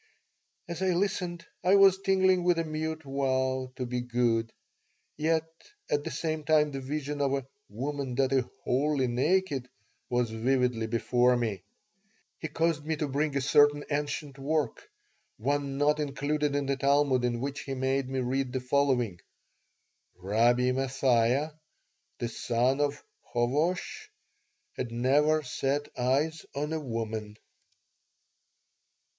As 0.67 0.81
I 0.81 0.95
listened 0.95 1.45
I 1.63 1.75
was 1.75 1.99
tingling 2.01 2.43
with 2.43 2.57
a 2.57 2.63
mute 2.63 3.03
vow 3.03 3.71
to 3.75 3.85
be 3.85 4.01
good. 4.01 4.51
Yet, 5.15 5.47
at 5.91 6.03
the 6.03 6.09
same 6.09 6.43
time, 6.43 6.71
the 6.71 6.79
vision 6.81 7.21
of 7.21 7.35
"a 7.35 7.45
woman 7.69 8.15
that 8.15 8.33
is 8.33 8.45
wholly 8.63 9.05
naked" 9.05 9.69
was 10.09 10.31
vividly 10.31 10.87
before 10.87 11.37
me 11.37 11.61
He 12.39 12.47
caused 12.47 12.83
me 12.83 12.95
to 12.95 13.07
bring 13.07 13.37
a 13.37 13.41
certain 13.41 13.85
ancient 13.91 14.39
work, 14.39 14.89
one 15.37 15.77
not 15.77 15.99
included 15.99 16.55
in 16.55 16.65
the 16.65 16.77
Talmud, 16.77 17.23
in 17.23 17.39
which 17.39 17.59
he 17.59 17.75
made 17.75 18.09
me 18.09 18.21
read 18.21 18.53
the 18.53 18.59
following: 18.59 19.19
"Rabbi 20.15 20.71
Mathia, 20.71 21.53
the 22.17 22.27
son 22.27 22.81
of 22.81 23.03
Chovosh, 23.33 24.07
had 24.75 24.91
never 24.91 25.43
set 25.43 25.89
eyes 25.95 26.43
on 26.55 26.73
a 26.73 26.79
woman. 26.79 27.37